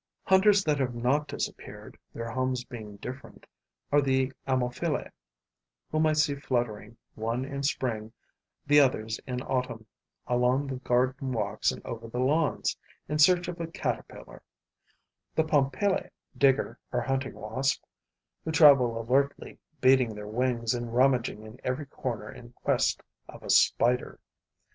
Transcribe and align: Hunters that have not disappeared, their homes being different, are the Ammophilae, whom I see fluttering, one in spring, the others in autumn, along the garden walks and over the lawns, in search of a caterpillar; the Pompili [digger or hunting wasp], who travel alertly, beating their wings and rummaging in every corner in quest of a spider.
Hunters 0.23 0.63
that 0.63 0.79
have 0.79 0.95
not 0.95 1.27
disappeared, 1.27 1.95
their 2.11 2.31
homes 2.31 2.63
being 2.63 2.95
different, 2.95 3.45
are 3.91 4.01
the 4.01 4.33
Ammophilae, 4.47 5.11
whom 5.91 6.07
I 6.07 6.13
see 6.13 6.33
fluttering, 6.33 6.97
one 7.13 7.45
in 7.45 7.61
spring, 7.61 8.11
the 8.65 8.79
others 8.79 9.19
in 9.27 9.43
autumn, 9.43 9.85
along 10.25 10.65
the 10.65 10.77
garden 10.77 11.33
walks 11.33 11.71
and 11.71 11.85
over 11.85 12.07
the 12.07 12.17
lawns, 12.17 12.75
in 13.07 13.19
search 13.19 13.47
of 13.47 13.61
a 13.61 13.67
caterpillar; 13.67 14.41
the 15.35 15.43
Pompili 15.43 16.09
[digger 16.35 16.79
or 16.91 17.01
hunting 17.01 17.35
wasp], 17.35 17.83
who 18.43 18.51
travel 18.51 18.99
alertly, 18.99 19.59
beating 19.81 20.15
their 20.15 20.25
wings 20.27 20.73
and 20.73 20.95
rummaging 20.95 21.43
in 21.43 21.59
every 21.63 21.85
corner 21.85 22.27
in 22.31 22.53
quest 22.53 23.03
of 23.29 23.43
a 23.43 23.51
spider. 23.51 24.19